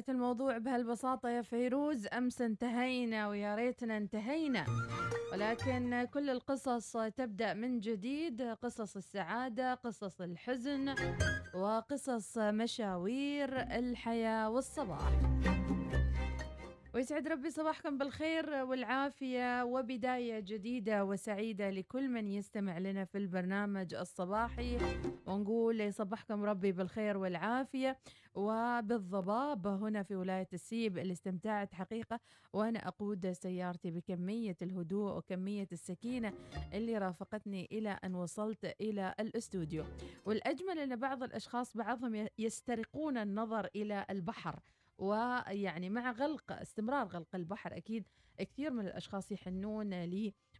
[0.00, 4.64] ريت الموضوع بهالبساطة يا فيروز أمس انتهينا ويا ريتنا انتهينا.
[5.32, 10.94] ولكن كل القصص تبدأ من جديد قصص السعادة قصص الحزن
[11.54, 15.12] وقصص مشاوير الحياة والصباح.
[16.94, 24.78] ويسعد ربي صباحكم بالخير والعافية وبداية جديدة وسعيدة لكل من يستمع لنا في البرنامج الصباحي.
[25.26, 27.98] ونقول يصبحكم ربي بالخير والعافية
[28.34, 32.20] وبالضباب هنا في ولاية السيب اللي استمتعت حقيقة
[32.52, 36.32] وأنا أقود سيارتي بكمية الهدوء وكمية السكينة
[36.72, 39.84] اللي رافقتني إلى أن وصلت إلى الأستوديو.
[40.24, 44.60] والأجمل أن بعض الأشخاص بعضهم يسترقون النظر إلى البحر.
[45.00, 47.76] ويعني مع غلق استمرار غلق البحر.
[47.76, 48.08] أكيد
[48.38, 50.04] كثير من الأشخاص يحنون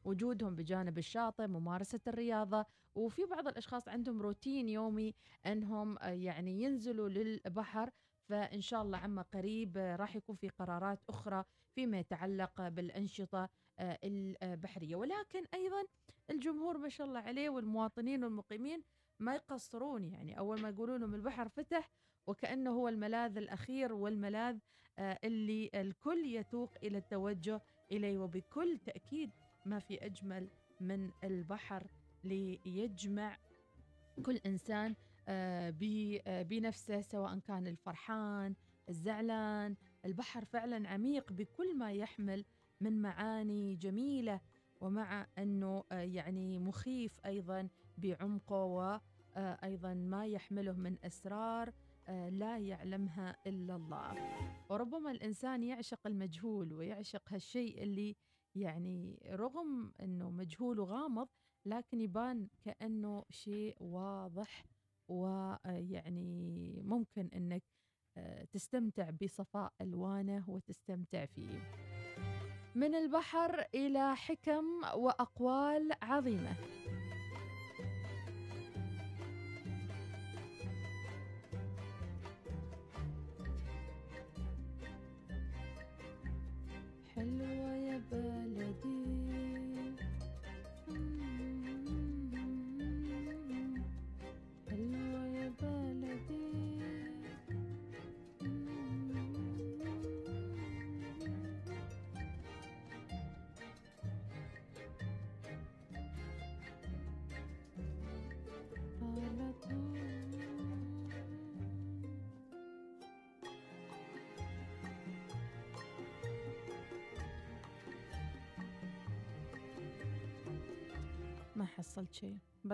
[0.04, 2.66] لوجودهم بجانب الشاطئ ممارسة الرياضة.
[2.94, 5.14] وفي بعض الأشخاص عندهم روتين يومي
[5.46, 7.90] أنهم يعني ينزلوا للبحر.
[8.28, 13.48] فإن شاء الله عما قريب راح يكون في قرارات أخرى فيما يتعلق بالأنشطة
[13.80, 14.96] البحرية.
[14.96, 15.84] ولكن أيضا
[16.30, 18.82] الجمهور ما شاء الله عليه والمواطنين والمقيمين
[19.18, 20.04] ما يقصرون.
[20.04, 21.90] يعني أول ما يقولوا لهم البحر فتح
[22.26, 24.58] وكأنه هو الملاذ الأخير والملاذ
[24.98, 27.60] آه، اللي الكل يتوق إلى التوجه
[27.92, 29.30] إليه وبكل تأكيد
[29.66, 30.48] ما في أجمل
[30.80, 31.86] من البحر
[32.24, 33.38] ليجمع
[34.26, 34.94] كل إنسان
[35.28, 35.74] آه،
[36.26, 38.54] آه، بنفسه سواء كان الفرحان
[38.88, 39.76] الزعلان.
[40.04, 42.44] البحر فعلا عميق بكل ما يحمل
[42.80, 44.40] من معاني جميلة
[44.80, 51.72] ومع أنه يعني مخيف أيضا بعمقه وأيضا ما يحمله من أسرار.
[52.10, 54.14] لا يعلمها إلا الله.
[54.70, 58.16] وربما الإنسان يعشق المجهول ويعشق هالشيء اللي
[58.54, 61.28] يعني رغم أنه مجهول وغامض
[61.66, 64.64] لكن يبان كأنه شيء واضح
[65.08, 67.62] ويعني ممكن أنك
[68.16, 71.72] آه، تستمتع بصفاء ألوانه وتستمتع فيه.
[72.74, 74.64] من البحر إلى حكم
[74.94, 76.56] وأقوال عظيمة.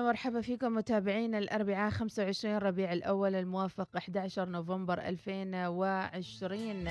[0.00, 6.88] ويا هلا مرحبا فيكم متابعين الأربعاء 25 ربيع الأول الموافق 11 نوفمبر 2020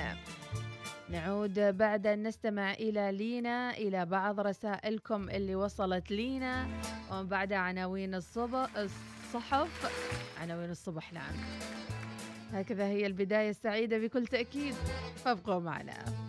[1.09, 6.67] نعود بعد أن نستمع إلى لينا إلى بعض رسائلكم اللي وصلت لينا
[7.11, 9.91] ومن بعد عناوين الصبح الصحف.
[10.41, 11.33] عناوين الصبح نعم
[12.53, 14.73] هكذا هي البداية السعيدة بكل تأكيد.
[15.25, 16.28] فابقوا معنا.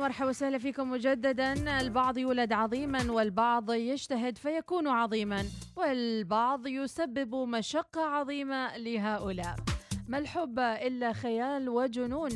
[0.00, 1.80] مرحبا وسهلا فيكم مجددا.
[1.80, 5.44] البعض يولد عظيما والبعض يجتهد فيكون عظيما
[5.76, 9.56] والبعض يسبب مشقة عظيمة لهؤلاء.
[10.08, 12.32] ما الحب إلا خيال وجنون؟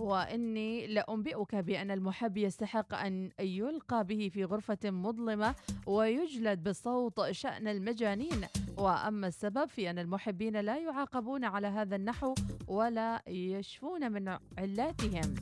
[0.00, 5.54] وإني لأنبئك بأن المحب يستحق أن يلقى به في غرفة مظلمة
[5.86, 8.40] ويجلد بالصوت شأن المجانين.
[8.76, 12.34] وأما السبب في أن المحبين لا يعاقبون على هذا النحو
[12.68, 15.34] ولا يشفون من علاتهم.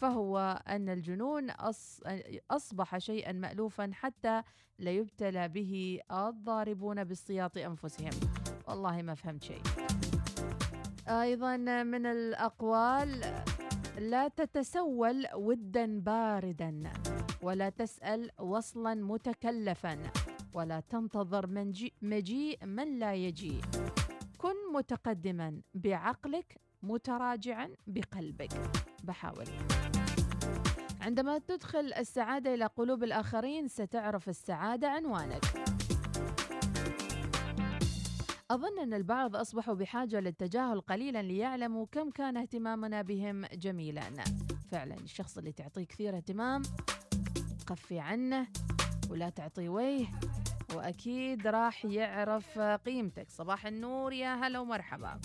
[0.00, 1.50] فهو أن الجنون
[2.50, 4.42] أصبح شيئا مألوفا حتى
[4.78, 8.10] لا يبتلى به الضاربون بالسياط أنفسهم.
[8.68, 9.62] والله ما فهمت شيء.
[11.08, 13.20] أيضا من الأقوال
[13.98, 16.92] لا تتسول ودا باردا
[17.42, 19.98] ولا تسأل وصلا متكلفا
[20.54, 23.60] ولا تنتظر من مجيء من لا يجي
[24.38, 28.52] كن متقدما بعقلك متراجعا بقلبك.
[29.04, 29.46] بحاول.
[31.00, 35.44] عندما تدخل السعادة إلى قلوب الآخرين ستعرف السعادة عنوانك.
[38.50, 44.02] أظن أن البعض أصبحوا بحاجة للتجاهل قليلا ليعلموا كم كان اهتمامنا بهم جميلا.
[44.70, 46.62] فعلا الشخص اللي تعطيه كثير اهتمام
[47.66, 48.46] قفي عنه
[49.10, 50.08] ولا تعطيه وجه
[50.74, 53.30] وأكيد راح يعرف قيمتك.
[53.30, 55.20] صباح النور يا هلا ومرحبا.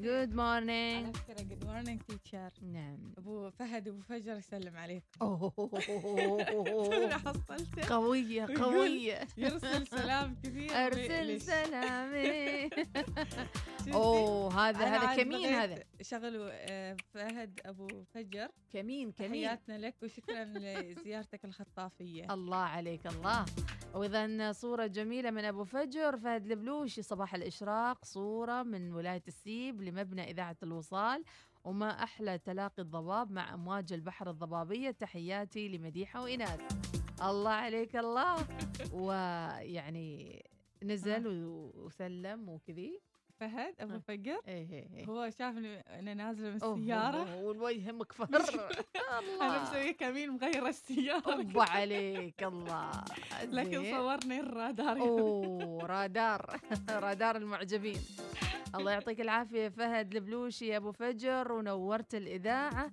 [0.00, 3.12] جود مورنينج good morning teacher نعم.
[3.18, 5.06] أبو فهد أبو فجر يسلم عليكم.
[5.22, 5.70] أوه.
[7.24, 9.18] حصلته قوية قوية.
[9.38, 12.70] يرسل سلام كثير أرسل سلامي
[13.94, 18.48] أوه هذا هذا كمين هذا؟ شغلوا آه، فهد أبو فجر.
[18.70, 19.30] كمين كمين.
[19.30, 22.34] تحياتنا لك وشكرا لزيارتك الخطافية.
[22.34, 23.44] الله عليك الله.
[23.94, 26.16] واذا صورة جميلة من أبو فجر.
[26.16, 31.24] فهد البلوشي صباح الإشراق صورة من ولاية السيب لمبنى إذاعة الوصال
[31.64, 34.90] وما أحلى تلاقي الضباب مع أمواج البحر الضبابية.
[34.90, 36.60] تحياتي لمديحة وإناث.
[37.22, 38.36] الله عليك الله.
[39.04, 40.42] ويعني
[40.82, 41.26] نزل
[41.76, 43.00] وسلم وكذي.
[43.40, 45.06] فهد أبو فقر إيه إيه إيه.
[45.06, 47.36] هو شافني أنا نازلة من السيارة.
[47.36, 48.28] والوجه مكفر
[49.40, 51.34] أنا مسوية كمين مغيرة السيارة.
[51.34, 52.90] أوبا عليك الله.
[53.44, 55.00] لكن صورني الرادار.
[55.00, 56.60] أوه رادار.
[57.06, 58.00] رادار المعجبين.
[58.74, 60.14] الله يعطيك العافية فهد.
[60.14, 62.90] البلوشي يا أبو فجر ونورت الإذاعة.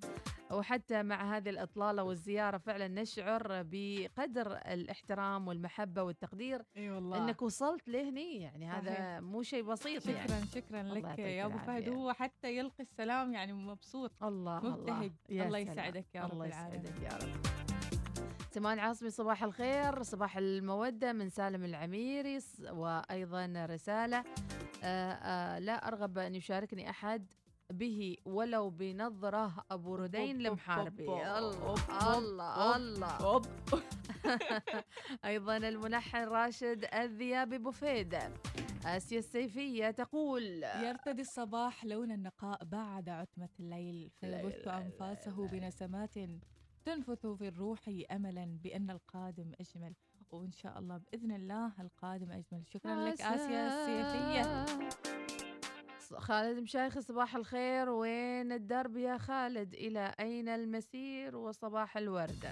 [0.51, 7.17] وحتى مع هذه الإطلالة والزيارة فعلا نشعر بقدر الإحترام والمحبة والتقدير إي والله.
[7.17, 8.41] إنك وصلت لهني.
[8.41, 8.75] يعني صحيح.
[8.75, 11.89] هذا مو شيء بسيط شكرا يعني شكرا لك يا أبو فهد.
[11.89, 14.11] هو حتى يلقي السلام يعني مبسوط.
[14.23, 15.11] الله مبتهج.
[15.29, 17.76] الله, الله يسعدك يا رب الله يسعدك يا رب.
[18.51, 20.03] سمان عاصمي صباح الخير.
[20.03, 22.39] صباح المودة من سالم العميري
[22.69, 24.23] وأيضا رسالة.
[24.83, 27.27] آآ آآ لا أرغب أن يشاركني أحد
[27.73, 31.03] به ولو بنظرة أبو ردين لمحاربي.
[31.37, 33.41] الله الله الله.
[35.25, 38.17] أيضا الملحن راشد الذيابي بوفيد
[38.85, 46.17] آسيا السيفية تقول يرتدي الصباح لون النقاء بعد عتمة الليل فيبث أنفاسه بنسمات
[46.87, 47.79] تنفث في الروح
[48.11, 49.93] أملا بأن القادم أجمل
[50.31, 52.63] وإن شاء الله بإذن الله القادم أجمل.
[52.67, 54.65] شكرا لك آسيا السيفية
[56.19, 57.89] خالد مشايخ صباح الخير.
[57.89, 62.49] وين الدرب يا خالد؟ إلى أين المسير وصباح الوردة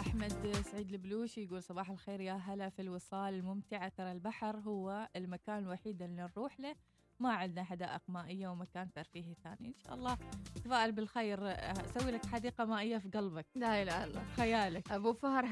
[0.00, 3.88] أحمد سعيد البلوشي يقول صباح الخير يا هلا في الوصال الممتعة.
[3.88, 6.74] ترى البحر هو المكان الوحيد اللي نروح له.
[7.20, 9.68] ما عندنا حدائق مائية ومكان ترفيهي ثاني.
[9.68, 10.18] إن شاء الله
[10.64, 13.46] تفائل بالخير أسوي لك حديقة مائية في قلبك.
[13.54, 14.92] لا إله إلا خيالك.
[14.92, 15.48] أبو فهر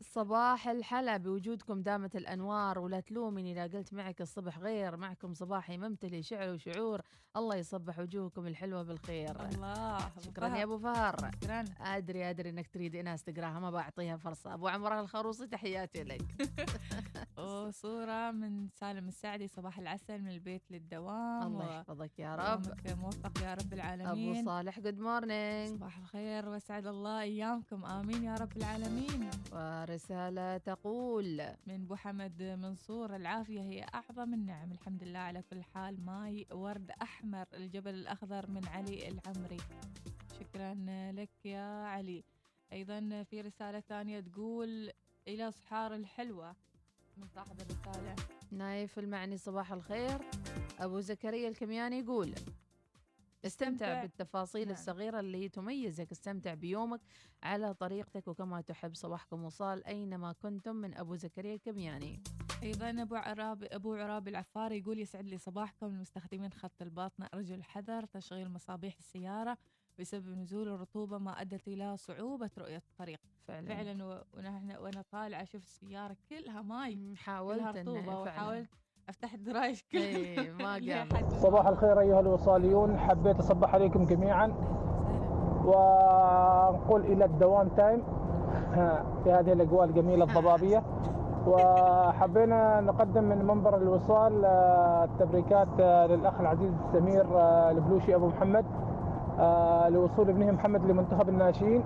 [0.00, 4.96] صباح الحلا بوجودكم دامت الأنوار ولا تلومني إذا قلت معك الصبح غير.
[4.96, 7.02] معكم صباحي ممتلي شعر وشعور.
[7.36, 9.48] الله يصبح وجوهكم الحلوة بالخير.
[9.48, 9.98] الله.
[10.20, 11.16] شكرا يا أبو فهر.
[11.42, 11.64] شكرا.
[11.80, 14.54] أدري أدري إنك تريد إناس تقراها ما بعطيها فرصة.
[14.54, 16.22] أبو عمر الخروصي تحياتي لك.
[17.38, 22.64] وصورة من سالم السعدي صباح العسل من البيت للدوام الله يحفظك يا رب.
[22.98, 24.36] موفق يا رب العالمين.
[24.36, 27.84] أبو صالح good morning صباح الخير واسعد الله أيامكم.
[27.84, 29.30] آمين يا رب العالمين.
[29.52, 34.72] ورسالة تقول من بو حمد منصور العافية هي أعظم النعم.
[34.72, 36.04] الحمد لله على كل حال.
[36.04, 39.60] ماي ورد أحمر الجبل الأخضر من علي العمري.
[40.40, 40.74] شكرا
[41.12, 42.24] لك يا علي.
[42.72, 44.90] أيضا في رسالة ثانية تقول
[45.28, 46.56] إلى صحار الحلوة.
[47.18, 48.14] من صاحب الرسالة
[48.50, 50.18] نايف المعني صباح الخير.
[50.78, 52.34] أبو زكريا الكمياني يقول
[53.46, 54.72] استمتع, بالتفاصيل نعم.
[54.72, 57.00] الصغيرة اللي تميزك استمتع بيومك
[57.42, 62.22] على طريقتك وكما تحب صباحكم وصال أينما كنتم من أبو زكريا الكمياني.
[62.62, 67.28] أيضا أبو عراب أبو عراب العفاري يقول يسعد لي صباحكم المستخدمين خط الباطنة.
[67.34, 69.58] أرجو الحذر تشغيل مصابيح السيارة.
[70.00, 73.20] بسبب نزول الرطوبة ما أدت إلى صعوبة رؤية الطريق.
[73.48, 73.66] فعلا.
[73.74, 78.20] فعلا و- ونحن وأنا طالعة شفت السيارة كلها ماي كلها حاولت إنه رطوبة.
[78.20, 78.68] وحاولت
[79.08, 80.78] أفتح الدرايش كلها إيه، ما
[81.28, 82.98] صباح الخير أيها الوصاليون.
[82.98, 84.46] حبيت أصبح عليكم جميعا.
[85.64, 88.02] ونقول إلى الدوام تايم.
[89.24, 90.82] في هذه الأجواء الجميلة الضبابية.
[91.46, 98.64] وحبينا نقدم من منبر الوصال آه، التبريكات آه، للأخ العزيز سمير آه، البلوشي أبو محمد.
[98.66, 98.87] آه،
[99.88, 101.82] لوصول ابنه محمد لمنتخب الناشئين.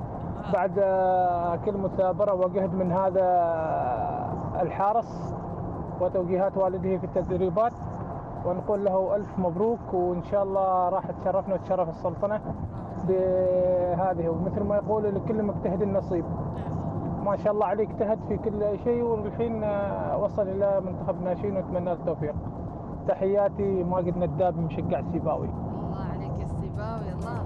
[0.52, 5.34] بعد آه، كل مثابرة وجهد من هذا آه، الحارس
[6.00, 7.72] وتوجيهات والده في التدريبات.
[8.46, 12.40] ونقول له ألف مبروك وإن شاء الله راح تشرفنا وتشرف السلطنة
[13.08, 14.28] بهذه.
[14.28, 16.24] ومثل ما يقول لكل مجتهد نصيب
[17.24, 21.92] ما شاء الله عليه اجتهد في كل شيء والحين آه، وصل إلى منتخب الناشئين ونتمنى
[21.92, 22.34] التوفيق.
[23.08, 25.48] تحياتي ماجد نداب مشجع سيباوي.
[26.72, 27.44] السيباوي الله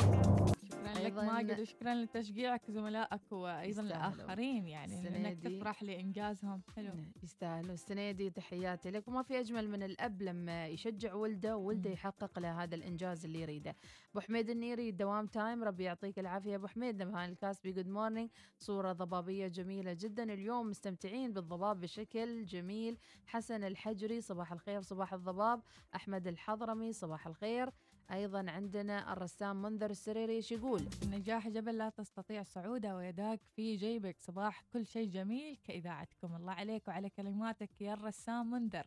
[0.65, 3.83] شكرا لك ماجد وشكرا لتشجيعك زملائك وأيضا.
[3.83, 6.93] الاخرين يعني إنك تفرح لانجازهم حلو.
[7.23, 7.73] يستاهلوا.
[7.75, 9.09] السنة دي تحياتي لك.
[9.09, 11.91] وما في أجمل من الأب لما يشجع ولده وولده.
[11.91, 13.77] يحقق له هذا الإنجاز اللي يريده.
[14.13, 15.65] أبو حميد النيري دوام time.
[15.65, 17.03] ربي يعطيك العافية أبو حميد.
[17.03, 20.23] نبهان الكاسبي good morning صورة ضبابية جميلة جدا.
[20.23, 22.99] اليوم مستمتعين بالضباب بشكل جميل.
[23.27, 25.63] حسن الحجري صباح الخير صباح الضباب.
[25.95, 27.71] أحمد الحضرمي صباح الخير.
[28.13, 34.17] أيضا عندنا الرسام منذر السريري إيش يقول؟ النجاح جبل لا تستطيع صعوده ويداك في جيبك
[34.21, 36.37] صباح كل شيء جميل كإذاعتكم.
[36.37, 38.87] الله عليك وعلى كلماتك يا الرسام منذر.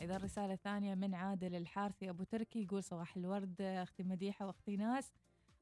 [0.00, 5.12] إذا رسالة ثانية من عادل الحارثي أبو تركي يقول صباح الورد أختي مديحة وأختي ناس.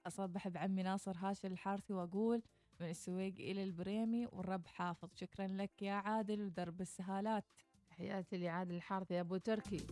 [0.07, 2.43] أصبح بعمي ناصر هاشم الحارثي وأقول
[2.81, 5.09] من السويق إلى البريمي والرب حافظ.
[5.15, 7.45] شكرا لك يا عادل ودرب السهالات.
[7.91, 9.87] تحياتي لعادل الحارثي أبو تركي.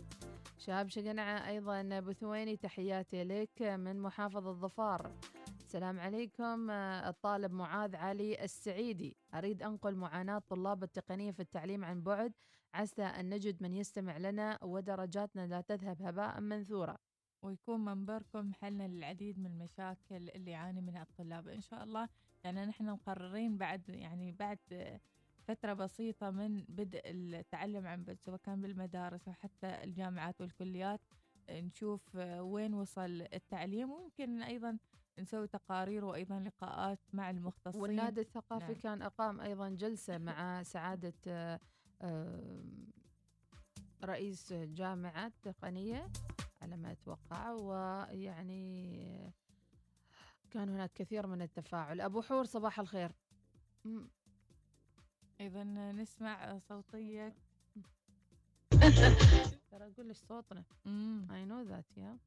[0.65, 5.11] شهاب شقنعة أيضا ابو ثويني تحياتي لك من محافظة ظفار.
[5.59, 9.17] السلام عليكم الطالب معاذ علي السعيدي.
[9.33, 12.33] أريد أنقل معاناة طلاب التقنية في التعليم عن بعد.
[12.73, 16.97] عسى أن نجد من يستمع لنا ودرجاتنا لا تذهب هباء منثورا
[17.41, 21.47] ويكون منبركم حلنا للعديد من المشاكل اللي يعاني منها الطلاب.
[21.47, 22.09] إن شاء الله
[22.43, 24.59] يعني نحن مقررين بعد يعني بعد
[25.47, 31.01] فترة بسيطة من بدء التعلم عن بعد سواء كان بالمدارس أو حتى الجامعات والكليات
[31.49, 33.91] نشوف وين وصل التعليم.
[33.91, 34.77] ويمكن أيضا
[35.19, 37.81] نسوي تقارير وأيضا لقاءات مع المختصين.
[37.81, 38.81] والنادي الثقافي نعم.
[38.81, 41.59] كان أقام أيضا جلسة مع سعادة آه،
[42.01, 42.63] آه،
[44.03, 46.09] رئيس جامعة تقنية
[46.61, 47.51] على ما أتوقع.
[47.51, 49.33] ويعني
[50.51, 52.01] كان هناك كثير من التفاعل.
[52.01, 53.11] أبو حور صباح الخير.
[55.41, 57.33] أيضا نسمع صوتية.
[59.71, 60.63] ترى أقول لك صوتنا.
[61.29, 62.17] I know that yeah.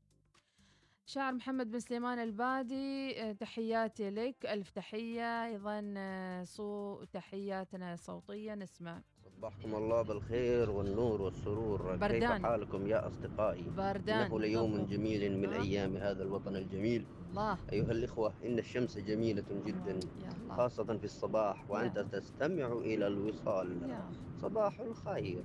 [1.06, 4.46] شاعر محمد بن سليمان البادي آه، تحياتي لك.
[4.46, 5.44] ألف تحية.
[5.44, 8.54] أيضا آه، صو تحياتنا صوتية.
[8.54, 9.02] نسمع.
[9.42, 11.97] صبحكم الله بالخير والنور والسرور.
[11.97, 12.21] بردان.
[12.21, 13.62] كيف حالكم يا أصدقائي.
[13.76, 14.87] باردان إنه ليوم.
[14.87, 15.62] جميل من آه.
[15.62, 17.07] أيام هذا الوطن الجميل.
[17.30, 17.59] الله.
[17.73, 20.57] أيها الإخوة إن الشمس جميلة جدا يا الله.
[20.57, 23.90] خاصة في الصباح وأنت تستمع إلى الوصال.
[23.90, 24.11] يا.
[24.42, 25.42] صباح الخير.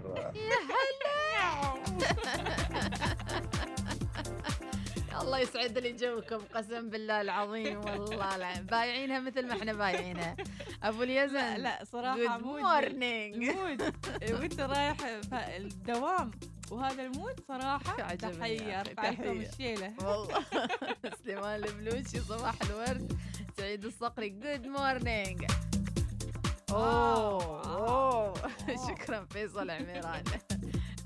[5.21, 8.65] الله يسعد لي جوكم قسم بالله العظيم والله العظيم.
[8.65, 10.35] بايعينها مثل ما إحنا بايعينها.
[10.83, 13.81] أبو اليزن لا لا صراحة good mood morning ال mood
[14.31, 14.97] وأنت رايح
[15.33, 16.31] الدوام
[16.71, 19.41] وهذا ال mood صراحة تحية ارفع لكم.
[19.41, 19.93] الشيلة.
[20.05, 20.45] والله.
[21.23, 23.17] سليمان البلوشي صباح الورد.
[23.57, 25.45] سعيد الصقري good morning
[26.71, 28.33] أوه أوه.
[28.87, 30.23] شكرا فيصل عميران.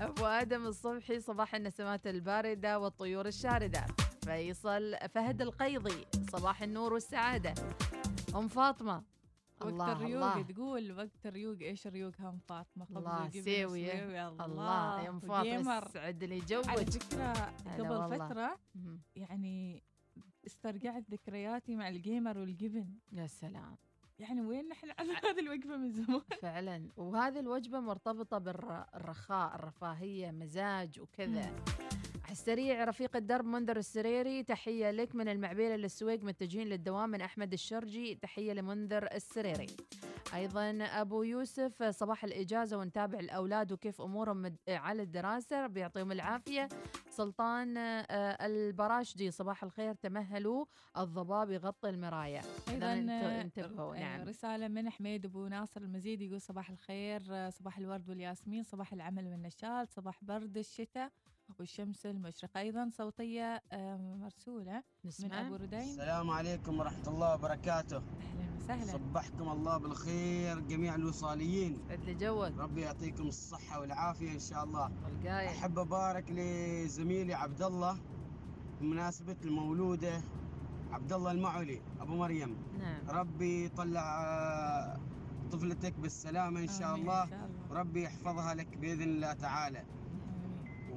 [0.00, 3.86] أبو آدم الصبحي صباح النسمات الباردة والطيور الشاردة.
[4.24, 7.54] فيصل فهد القيضي صباح النور والسعادة.
[8.34, 9.02] أم فاطمة
[9.60, 13.92] وقت الله الريوق الله تقول وقت الريوق إيش ريوق هم فاطمة خبز الله سيوية.
[13.92, 15.78] السويوي، الله يا ام فاطمه.
[15.78, 17.32] يسعد لي على جوك فكرة
[17.78, 18.28] قبل والله.
[18.28, 19.02] فترة مهم.
[19.16, 19.82] يعني
[20.46, 23.76] استرجعت ذكرياتي مع الجيمر والجبن يا سلام
[24.18, 26.20] يعني وين نحن؟ على هذه الوجبة من زمان.
[26.42, 26.88] فعلا.
[26.96, 31.54] وهذه الوجبة مرتبطة بالرخاء الرفاهية مزاج وكذا.
[32.24, 37.52] على السريع رفيق الدرب منذر السريري تحية لك من المعبيرة للسويق متجهين للدوام من أحمد
[37.52, 39.66] الشرجي تحية لمنذر السريري.
[40.34, 46.68] أيضا أبو يوسف صباح الإجازة ونتابع الأولاد وكيف أمورهم على الدراسة ربي يعطيهم العافية.
[47.22, 50.64] سلطان آه، البراشدي صباح الخير تمهلوا
[50.98, 54.28] الضباب يغطي المراية انت- آه، انتبهوا آه، نعم.
[54.28, 59.26] رسالة من حميد أبو ناصر المزيد يقول صباح الخير آه، صباح الورد والياسمين صباح العمل
[59.26, 61.10] والنشاط صباح برد الشتاء.
[61.58, 62.60] والشمس المشرقة.
[62.60, 63.62] أيضا صوتية
[64.20, 65.46] مرسولة من نسمع.
[65.46, 65.80] أبو ردين.
[65.80, 67.96] السلام عليكم ورحمة الله وبركاته.
[67.96, 68.92] أهلا وسهلا.
[68.92, 71.78] صبحكم الله بالخير جميع الوصاليين.
[71.88, 72.52] سعد لي جوك.
[72.58, 74.86] ربي يعطيكم الصحة والعافية إن شاء الله.
[74.86, 77.98] القاية أحب أبارك لزميلي عبد الله
[78.80, 80.20] بمناسبة المولودة
[80.92, 82.56] عبد الله المعولي أبو مريم.
[82.78, 83.08] نعم.
[83.08, 85.00] ربي يطلع آه،
[85.52, 87.70] طفلتك بالسلامة إن شاء الله إن شاء الله.
[87.70, 89.84] وربي يحفظها لك بإذن الله تعالى.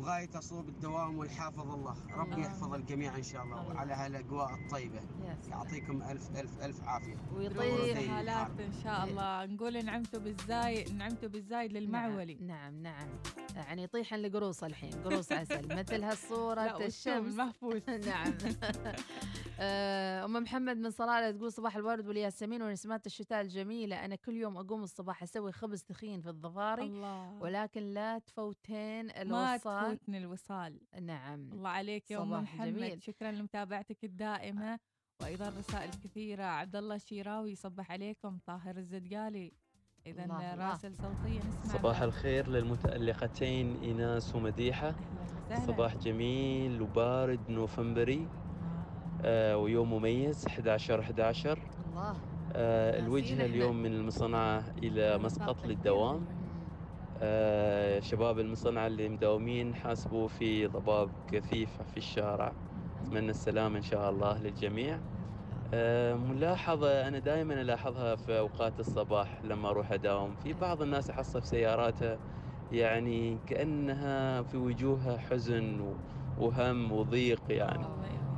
[0.02, 1.96] وغاية صوب الدوام والحافظ الله.
[2.16, 2.42] ربي.
[2.42, 3.76] يحفظ الجميع إن شاء الله الله.
[3.76, 4.96] وعلى هالأجواء الطيبة.
[4.96, 7.16] يا سلام يعطيكم ألف ألف ألف عافية.
[7.32, 8.60] دروس ويطيح زي سهالات الحرب.
[8.62, 9.46] إن شاء الله.
[9.46, 12.38] نقول نعمتوا بالزايد نعمتوا بالزايد للمعولي.
[12.42, 13.08] نعم نعم
[13.56, 17.34] يعني يطيحن القروص الحين قروص عسل مثل هالصورة الشمس.
[17.34, 18.34] المهفوس نعم.
[19.60, 24.06] آه، أم محمد من صلالة تقول صباح الورد والياسمين ونسمات الشتاء الجميلة.
[24.06, 27.42] أنا كل يوم أقوم الصباح أسوي خبز تخين في الضفاري الله.
[27.42, 29.58] ولكن لا تفوتين ما
[29.92, 30.80] الوصال تفوتني الوصال.
[31.02, 31.52] نعم.
[31.52, 32.68] الله عليك يا أم صباح محمد.
[32.68, 33.04] جميل.
[33.04, 34.80] شكرا لمتابعتك الدائمة
[35.22, 36.44] وأيضا رسائل كثيرة.
[36.44, 38.40] عبد الله الشيراوي يصبح عليكم.
[38.46, 39.52] طاهر الزدقالي.
[40.06, 40.56] اذا.
[40.56, 42.02] راسل صوتيه نسمع صباح.
[42.02, 42.50] الخير
[44.36, 44.88] ومديحة.
[44.88, 45.66] أهلاً وسهلاً.
[45.68, 48.28] صباح جميل وبارد نوفمبري.
[49.24, 49.58] آه.
[49.58, 52.16] ويوم مميز 11 11 الله.
[52.54, 53.00] آه
[53.34, 53.46] إحنا.
[53.46, 56.26] اليوم من المصنعة إلى مسقط للدوام.
[56.28, 56.41] آه
[58.00, 62.54] شباب المصنعة اللي مداومين حاسبوا في ضباب كثيف في الشارع
[63.02, 65.00] أتمنى السلامة إن شاء الله للجميع
[65.74, 71.42] آه، ملاحظة أنا دائما ألاحظها في أوقات الصباح لما أروح أداوم في بعض الناس أحصها
[71.42, 72.18] في سياراتها
[72.72, 75.96] يعني كأنها في وجوهها حزن
[76.38, 77.86] وهم وضيق يعني.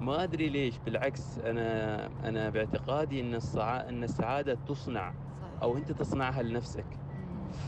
[0.02, 5.13] ما أدري ليش بالعكس أنا أنا باعتقادي أن السعادة تصنع.
[5.62, 6.86] أو أنت تصنعها لنفسك.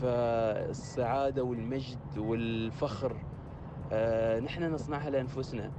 [0.00, 3.16] فالسعادة والمجد والفخر.
[3.92, 5.70] آه نحن نصنعها لأنفسنا.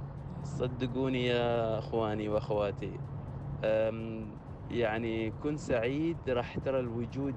[0.44, 2.98] صدقوني يا أخواني وأخواتي.
[4.70, 7.34] يعني كن سعيد راح ترى الوجود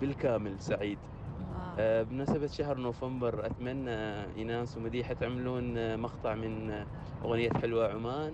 [0.00, 0.98] بالكامل سعيد.
[0.98, 1.74] الله.
[1.78, 3.90] آه، بمناسبة شهر نوفمبر أتمنى
[4.36, 6.86] إيناس ومديحة تعملون آه، مقطع من آه،
[7.24, 8.32] أغنية حلوة عمان.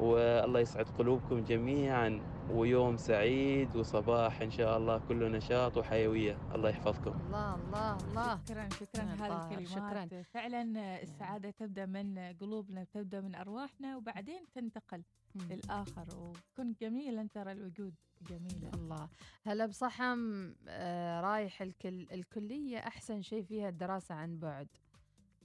[0.00, 2.20] والله يسعد قلوبكم جميعا.
[2.50, 6.54] ويوم سعيد وصباح إن شاء الله كله نشاط وحيوية.
[6.54, 7.10] الله يحفظكم.
[7.10, 8.40] الله الله الله.
[8.44, 9.68] شكرا شكرا هذه الكلمات.
[9.68, 10.22] شكراً.
[10.22, 10.62] فعلا
[11.02, 15.02] السعادة تبدأ من قلوبنا تبدأ من أرواحنا وبعدين تنتقل
[15.34, 15.42] مم.
[15.52, 16.06] للآخر.
[16.16, 17.94] وكن جميلا ترى الوجود
[18.30, 19.08] جميله الله.
[19.46, 24.68] هلا بصحم آه رايح الكل الكلية أحسن شيء فيها الدراسة عن بعد.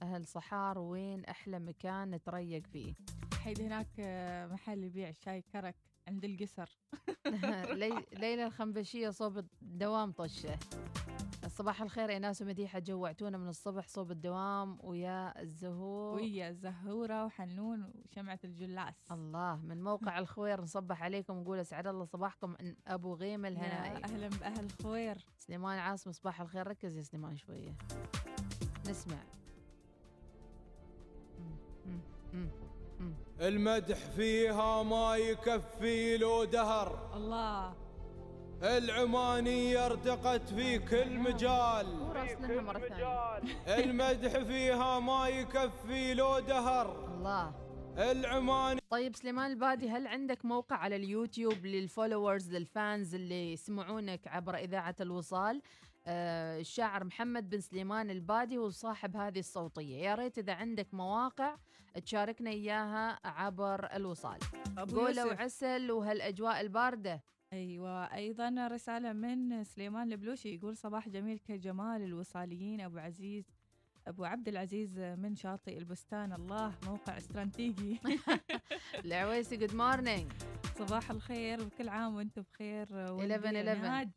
[0.02, 2.94] أهل صحار وين أحلى مكان نتريق فيه؟
[3.44, 5.76] حيد هناك آه، محل يبيع شاي كرك.
[6.10, 6.78] عند القصر.
[7.80, 8.04] لي...
[8.12, 10.58] ليلى الخنبشية صوب الدوام طشة.
[11.48, 16.16] صباح الخير يا ناس ومديحة جوعتونا من الصبح صوب الدوام ويا الزهور.
[16.16, 18.94] ويا زهورة وحنون وشمعة الجلاس.
[19.10, 22.50] الله من موقع الخوير نصبح عليكم ونقول أسعد الله صباحكم.
[22.60, 24.04] من أبو غيم الهنائي.
[24.04, 26.66] أهلا بأهل خوير سليمان عاصم صباح الخير.
[26.66, 27.76] ركز يا سليمان شوية.
[28.88, 29.22] نسمع.
[31.86, 32.00] مم،
[32.34, 32.50] مم.
[33.40, 37.10] المدح فيها ما يكفي له دهر.
[37.16, 37.74] الله.
[38.62, 41.86] العمانية ارتقت في كل مجال.
[41.86, 43.38] هو راسلنا مرة ثانية.
[43.84, 47.14] المدح فيها ما يكفي له دهر.
[47.14, 47.52] الله.
[47.98, 54.28] العماني طيب سليمان البادي هل عندك موقع على اليوتيوب لل followers لل fans اللي يسمعونك
[54.28, 55.62] عبر إذاعة الوصال؟
[56.06, 59.96] الشاعر محمد بن سليمان البادي هو صاحب هذه الصوتية.
[59.96, 61.56] يا ريت إذا عندك مواقع
[62.04, 64.38] تشاركنا إياها عبر الوصال.
[64.76, 65.38] قولة يوسف.
[65.38, 67.22] وعسل وهالأجواء الباردة.
[67.52, 73.44] أيوه أيضا رسالة من سليمان البلوشي يقول صباح جميل كجمال الوصاليين أبو عزيز
[74.06, 76.32] أبو عبد العزيز من شاطئ البستان.
[76.32, 78.00] الله موقع استراتيجي.
[79.04, 80.32] العويسي good morning
[80.78, 84.08] صباح الخير وكل عام وأنتم بخير 11 11.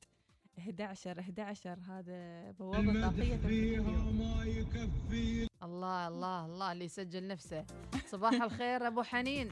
[0.60, 5.48] 11 11 هذا بوابة طاقيه اليوم ما يكفي.
[5.64, 7.66] الله الله الله اللي يسجل نفسه.
[8.06, 9.50] صباح الخير أبو حنين.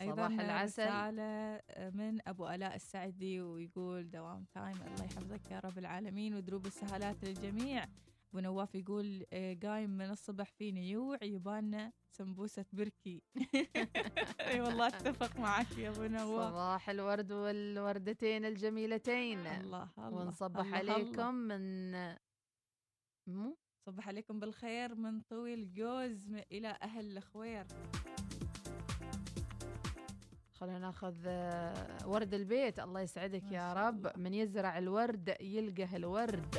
[0.00, 0.82] أيضا صباح العسل.
[0.82, 7.24] رساله من أبو ألاء السعدي ويقول دوام time الله يحفظك يا رب العالمين ودروب السهالات
[7.24, 7.86] للجميع.
[8.30, 13.22] ابو نواف يقول آه، قايم من الصبح فيني يوع يبانا سمبوسة بركي.
[14.40, 16.50] إي والله أتفق معك يا أبو نواف.
[16.52, 19.46] صباح الورد والوردتين الجميلتين.
[19.46, 21.56] الله الله ونصبح الله عليكم الله.
[21.58, 22.16] من
[23.26, 27.66] مو؟ صبح عليكم بالخير من طويل جوز إلى أهل الخوير.
[30.52, 32.78] خلينا ناخذ آه، ورد البيت.
[32.78, 34.18] الله يسعدك يا رب.
[34.18, 36.56] من يزرع الورد يلقى الورد.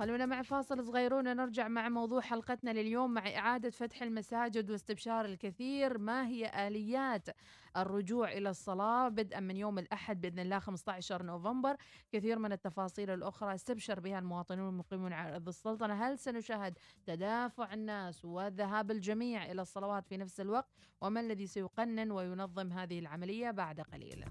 [0.00, 5.98] خلونا مع فاصل صغير ونرجع مع موضوع حلقتنا لليوم مع إعادة فتح المساجد واستبشار الكثير.
[5.98, 7.28] ما هي آليات
[7.76, 11.76] الرجوع إلى الصلاة بدءا من يوم الأحد بإذن الله 15 نوفمبر؟
[12.12, 15.94] كثير من التفاصيل الأخرى استبشر بها المواطنون المقيمون على أرض السلطنة.
[15.94, 22.72] هل سنشاهد تدافع الناس وذهاب الجميع إلى الصلوات في نفس الوقت؟ وما الذي سيقنن وينظم
[22.72, 24.24] هذه العملية بعد قليل؟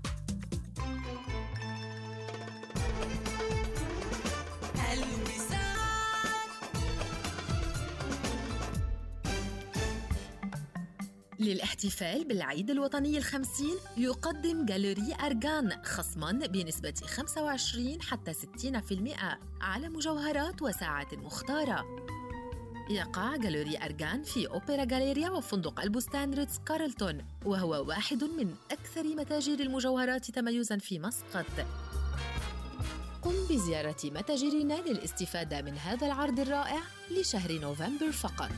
[11.40, 21.14] للاحتفال بالعيد الوطني الخمسين يقدم جاليري أرجان خصما بنسبة 25 حتى 60% على مجوهرات وساعات
[21.14, 21.86] مختارة.
[22.90, 29.60] يقع جاليري أرجان في أوبرا جاليريا وفندق البستان ريتز كارلتون وهو واحد من أكثر متاجر
[29.60, 31.66] المجوهرات تميزاً في مسقط.
[33.22, 36.80] قم بزيارة متاجرنا للاستفادة من هذا العرض الرائع
[37.12, 38.52] لشهر نوفمبر فقط.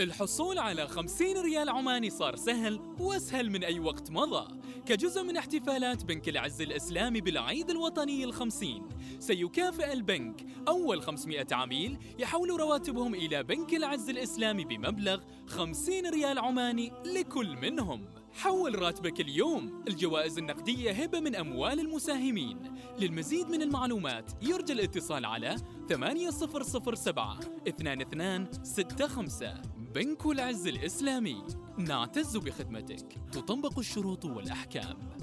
[0.00, 4.48] الحصول على 50 ريال عماني صار سهل وأسهل من أي وقت مضى
[4.86, 8.88] كجزء من احتفالات بنك العز الإسلامي بالعيد الوطني الخمسين.
[9.18, 16.92] سيكافئ البنك أول 500 عميل يحول رواتبهم إلى بنك العز الإسلامي بمبلغ 50 ريال عماني
[17.04, 18.04] لكل منهم.
[18.32, 19.84] حول راتبك اليوم.
[19.88, 22.58] الجوائز النقدية هبة من أموال المساهمين.
[22.98, 25.56] للمزيد من المعلومات يرجى الاتصال على
[25.88, 31.44] 8007 2265 بنك العز الإسلامي.
[31.78, 33.20] نعتز بخدمتك.
[33.32, 35.18] تطبق الشروط والأحكام.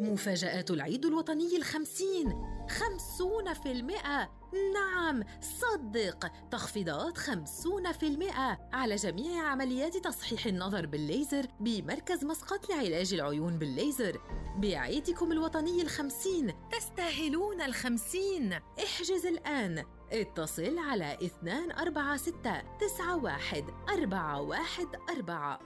[0.00, 2.32] مفاجآت العيد الوطني الخمسين.
[2.70, 4.30] خمسون في المئة.
[4.74, 6.32] نعم صدق.
[6.50, 8.58] تخفيضات خمسون في المئة.
[8.72, 14.20] على جميع عمليات تصحيح النظر بالليزر بمركز مسقط لعلاج العيون بالليزر.
[14.58, 16.52] بعيدكم الوطني الخمسين.
[16.72, 18.52] تستاهلون الخمسين.
[18.52, 19.84] احجز الآن.
[20.12, 22.34] اتصل على 246
[22.82, 25.58] 91 414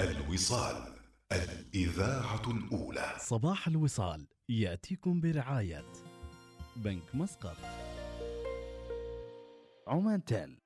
[0.00, 0.94] الوصال
[1.32, 3.14] الإذاعة الأولى.
[3.18, 5.84] صباح الوصال يأتيكم برعاية
[6.76, 7.56] بنك مسقط.
[9.86, 10.60] عمان تيل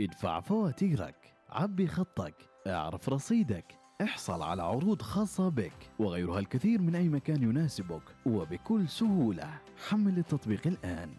[0.00, 2.34] ادفع فواتيرك عبي خطك
[2.66, 3.83] اعرف رصيدك.
[4.04, 9.58] احصل على عروض خاصة بك وغيرها الكثير من أي مكان يناسبك وبكل سهولة.
[9.88, 11.14] حمل التطبيق الآن.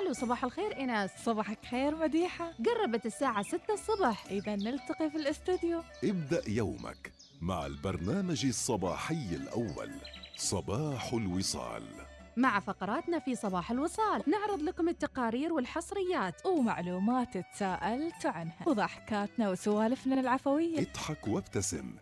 [0.00, 1.10] ألو صباح الخير إيناس.
[1.24, 2.52] صباحك خير مديحة.
[2.66, 4.26] قربت الساعة 6 الصبح.
[4.26, 5.82] إذا نلتقي في الاستوديو.
[6.04, 9.90] ابدأ يومك مع البرنامج الصباحي الأول
[10.36, 11.82] صباح الوصال.
[12.38, 14.22] مع فقراتنا في صباح الوصال.
[14.26, 18.64] نعرض لكم التقارير والحصريات ومعلومات تساءلت عنها.
[18.66, 20.78] وضحكاتنا وسوالفنا العفوية.
[20.78, 21.94] اضحك وابتسم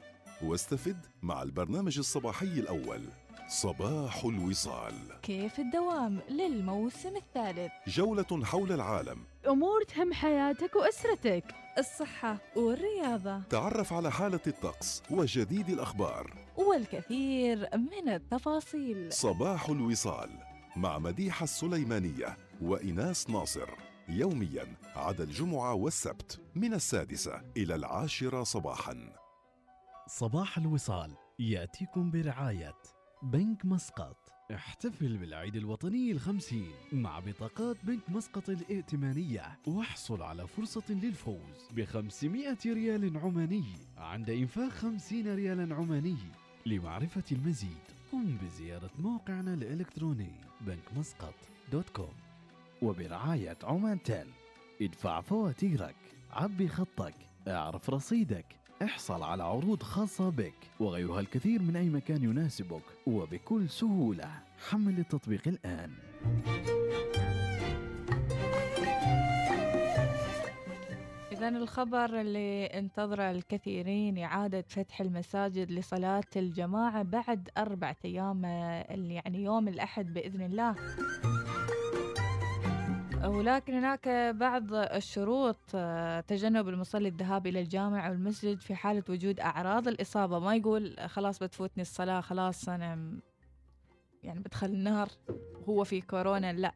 [0.43, 3.01] واستفد مع البرنامج الصباحي الأول.
[3.49, 4.95] صباح الوصال.
[5.23, 9.19] كيف الدوام للموسم الثالث؟ جولة حول العالم.
[9.49, 11.45] أمور تهم حياتك وأسرتك.
[11.79, 13.41] الصحة والرياضة.
[13.51, 16.46] تعرف على حالة الطقس وجديد الأخبار.
[16.57, 19.13] والكثير من التفاصيل.
[19.13, 20.31] صباح الوصال
[20.77, 23.69] مع مديحة السليمانية وإناس ناصر.
[24.09, 29.13] يوميا عدا الجمعة والسبت من السادسة إلى العاشرة صباحا.
[30.09, 32.75] صباح الوصال يأتيكم برعاية
[33.23, 34.17] بنك مسقط.
[34.55, 43.17] احتفل بالعيد الوطني الخمسين مع بطاقات بنك مسقط الائتمانية واحصل على فرصة للفوز بخمسمائة ريال
[43.19, 43.65] عماني
[43.97, 46.17] عند إنفاق خمسين ريالا عماني.
[46.67, 47.79] لمعرفة المزيد
[48.13, 51.35] قم بزيارة موقعنا الإلكتروني بنك مسقط
[51.73, 52.13] dot com
[52.83, 54.27] وبرعاية عمان تيل
[54.83, 55.95] ادفع فواتيرك
[56.33, 57.15] عبي خطك
[57.49, 58.45] اعرف رصيدك
[58.83, 64.31] احصل على عروض خاصة بك وغيرها الكثير من أي مكان يناسبك وبكل سهولة
[64.71, 65.91] حمل التطبيق الآن.
[71.37, 79.15] إذا الخبر اللي انتظره الكثيرين إعادة فتح المساجد لصلاة الجماعة بعد أربعة أيام آه، اللي
[79.15, 80.75] يعني يوم الأحد بإذن الله.
[83.25, 89.41] ولكن هناك بعض الشروط آه، تجنب المصلي الذهاب إلى الجامع أو المسجد في حالة وجود
[89.41, 90.39] أعراض الإصابة.
[90.39, 93.19] ما يقول خلاص بتفوتني الصلاة خلاص أنا
[94.23, 95.09] يعني بدخل النار
[95.67, 96.75] وهو في كورونا لا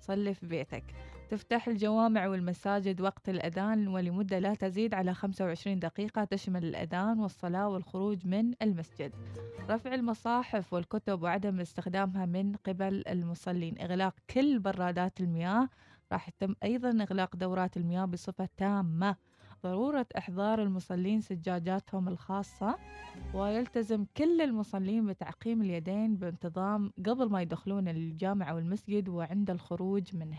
[0.00, 0.84] صلي في بيتك.
[1.30, 8.26] تفتح الجوامع والمساجد وقت الأذان ولمدة لا تزيد على 25 دقيقة تشمل الأذان والصلاة والخروج
[8.26, 9.12] من المسجد.
[9.70, 13.78] رفع المصاحف والكتب وعدم استخدامها من قبل المصلين.
[13.80, 15.68] إغلاق كل برادات المياه.
[16.12, 19.16] راح يتم أيضا إغلاق دورات المياه بصفة تامة.
[19.64, 22.78] ضرورة إحضار المصلين سجاجاتهم الخاصة.
[23.34, 30.38] ويلتزم كل المصلين بتعقيم اليدين بانتظام قبل ما يدخلون الجامع أو المسجد وعند الخروج منه.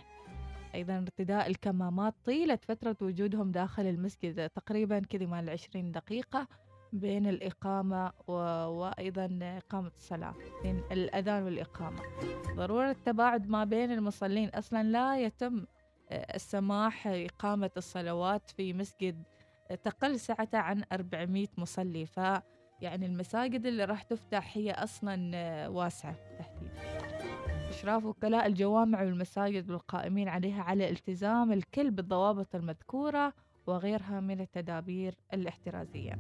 [0.76, 6.48] أيضا ارتداء الكمامات طيلة فترة وجودهم داخل المسجد تقريبا كذا مال 20 دقيقة
[6.94, 8.34] بين الإقامة و...
[8.68, 10.34] وأيضا إقامة الصلاة
[10.64, 12.02] بين الأذان والإقامة.
[12.56, 14.50] ضرورة التباعد ما بين المصلين.
[14.50, 15.66] أصلا لا يتم
[16.12, 19.24] آه، السماح إقامة الصلوات في مسجد
[19.84, 22.18] تقل سعته عن 400 مصلي ف
[22.82, 26.95] يعني المساجد اللي راح تفتح هي أصلا آه، واسعة تحديدا.
[27.76, 33.34] إشراف وكلاء الجوامع والمساجد والقائمين عليها على التزام الكل بالضوابط المذكورة
[33.68, 36.20] وغيرها من التدابير الاحترازية.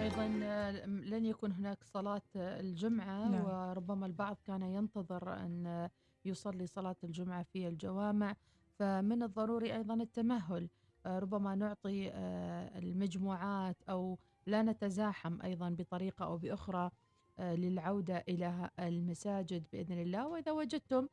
[0.00, 3.44] أيضا آه، لن يكون هناك صلاة الجمعة نعم.
[3.44, 5.88] وربما البعض كان ينتظر أن
[6.24, 8.34] يصلي صلاة الجمعة في الجوامع.
[8.78, 10.68] فمن الضروري أيضا التمهل.
[11.06, 16.90] آه، ربما نعطي آه، المجموعات أو لا نتزاحم أيضا بطريقة أو بأخرى.
[17.38, 21.08] للعودة إلى المساجد بإذن الله وإذا وجدتم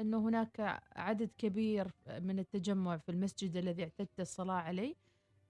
[0.00, 4.94] أنه هناك عدد كبير من التجمع في المسجد الذي اعتدت الصلاة عليه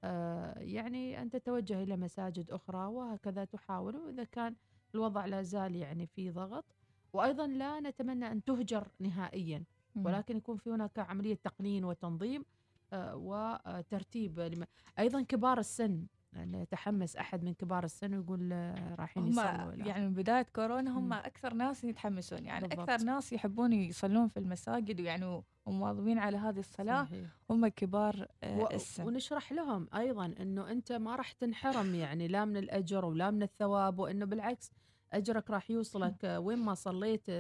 [0.05, 4.55] آه، يعني أن تتوجه إلى مساجد أخرى وهكذا تحاول وإذا كان
[4.95, 6.65] الوضع لا زال يعني في ضغط
[7.13, 9.65] وأيضا لا نتمنى أن تهجر نهائيا.
[9.97, 12.45] ولكن يكون في هناك عملية تقنين وتنظيم
[12.93, 14.67] آه، وترتيب
[14.99, 19.87] أيضا كبار السن يعني يتحمس أحد من كبار السن ويقول آه، رايحين يصلوا لا.
[19.87, 21.13] يعني من بداية كورونا هم مم.
[21.13, 22.91] أكثر ناس يتحمسون يعني بالضبط.
[22.91, 27.27] أكثر ناس يحبون يصلون في المساجد ويعني ومواظبين على هذه الصلاة صحيح.
[27.51, 32.45] هم كبار آه، و- السن ونشرح لهم أيضا إنه أنت ما راح تنحرم يعني لا
[32.45, 34.71] من الأجر ولا من الثواب وإنه بالعكس
[35.13, 37.31] أجرك راح يوصلك آه، وين ما صليت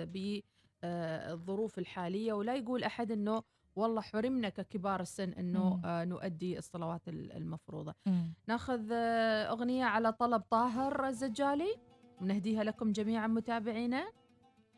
[0.82, 3.42] بالظروف الحالية ولا يقول أحد إنه
[3.76, 5.80] والله حرمنا ككبار السن إنه.
[5.84, 7.94] آه، نؤدي الصلوات ال- المفروضة.
[8.06, 8.34] مم.
[8.48, 11.74] ناخذ آه، أغنية على طلب طاهر الزجالي
[12.20, 14.04] ونهديها لكم جميعا متابعينا.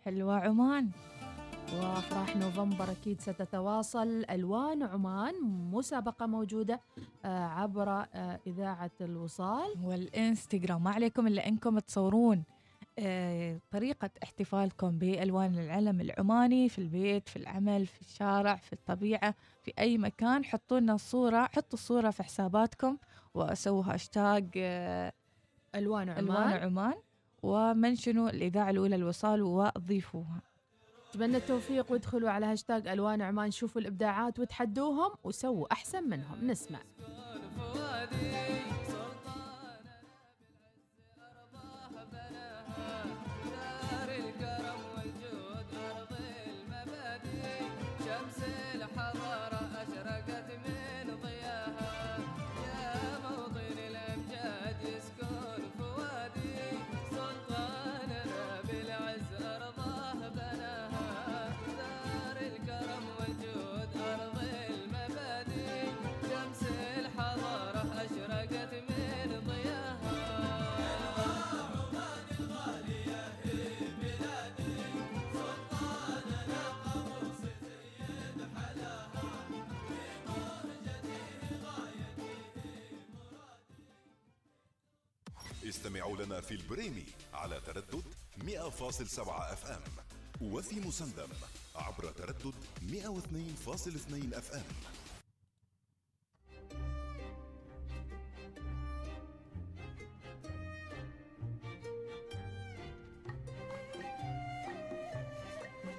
[0.04, 0.90] حلوة عمان.
[1.74, 4.24] وافراح نوفمبر أكيد ستتواصل.
[4.30, 5.34] ألوان عمان
[5.70, 6.80] مسابقة موجودة
[7.24, 9.74] آه، عبر آه، إذاعة الوصال.
[9.84, 10.82] والإنستغرام.
[10.84, 12.44] ما عليكم إلا أنكم تصورون.
[13.70, 19.98] طريقة احتفالكم بألوان العلم العماني في البيت في العمل في الشارع في الطبيعة في أي
[19.98, 20.44] مكان.
[20.44, 22.96] حطوا لنا الصورة حطوا الصورة في حساباتكم
[23.34, 25.12] وسووا هاشتاج آه،
[25.74, 26.24] ألوان عمان.
[26.24, 26.94] ألوان عمان.
[27.42, 30.40] ومنشنوا الإذاعة الأولى الوصال وضيفوها.
[31.10, 31.92] أتمنى التوفيق.
[31.92, 36.46] وادخلوا على هاشتاج ألوان عمان شوفوا الإبداعات وتحدوهم وسووا أحسن منهم.
[36.50, 36.78] نسمع.
[86.08, 88.02] استمعوا لنا في البريمي على تردد
[88.38, 89.82] 100.7 FM
[90.40, 91.28] وفي مسندم
[91.76, 94.62] عبر تردد 102.2 FM.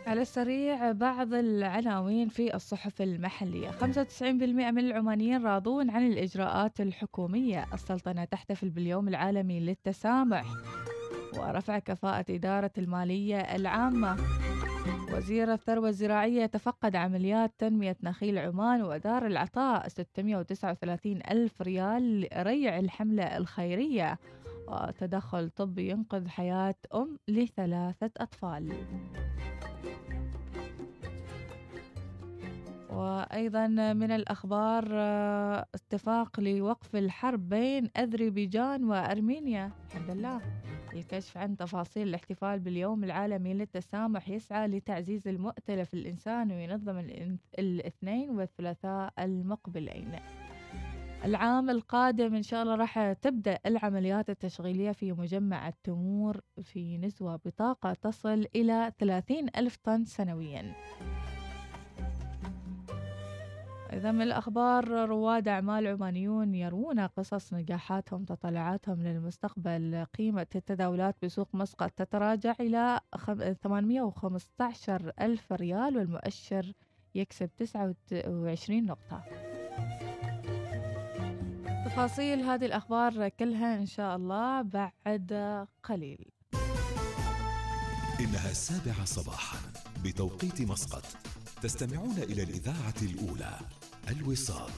[0.10, 3.70] على السريع بعض العناوين في الصحف المحلية.
[3.72, 7.66] 95% من العمانيين راضون عن الإجراءات الحكومية.
[7.74, 10.46] السلطنة تحتفل باليوم العالمي للتسامح
[11.38, 14.18] ورفع كفاءة إدارة المالية العامة.
[15.14, 19.88] وزير الثروة الزراعية تفقد عمليات تنمية نخيل عمان وأدار العطاء.
[19.88, 24.20] 639 ألف ريال لريع الحملة الخيرية.
[24.68, 28.74] وتدخل طبي ينقذ حياة أم لثلاثة أطفال.
[32.90, 39.72] وأيضا من الأخبار آه، اتفاق لوقف الحرب بين أذربيجان وأرمينيا.
[39.90, 40.42] الحمد لله.
[40.94, 46.98] الكشف عن تفاصيل الاحتفال باليوم العالمي للتسامح يسعى لتعزيز المؤتلف الإنسان وينظم
[47.60, 50.12] الاثنين والثلاثاء المقبلين.
[51.26, 57.94] العام القادم إن شاء الله راح تبدأ العمليات التشغيلية في مجمع التمور في نزوة بطاقة
[57.94, 60.76] تصل إلى 30 ألف طن سنوياً.
[63.94, 70.06] إذا من الأخبار رواد أعمال عمانيون يروون قصص نجاحاتهم تطلعاتهم للمستقبل.
[70.18, 76.74] قيمة التداولات بسوق مسقط تتراجع إلى خم- 815 ألف ريال والمؤشر
[77.16, 79.24] يكسب 29 نقطة.
[81.86, 85.34] تفاصيل هذه الأخبار كلها إن شاء الله بعد
[85.84, 86.26] قليل.
[88.20, 89.58] إنها السابعة صباحا
[90.04, 91.04] بتوقيت مسقط.
[91.62, 93.60] تستمعون إلى الإذاعة الأولى
[94.10, 94.72] الوصال.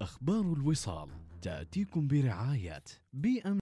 [0.00, 1.08] أخبار الوصال
[1.42, 3.54] تأتيكم برعاية بي أم